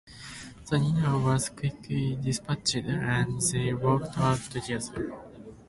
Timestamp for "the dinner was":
0.71-1.49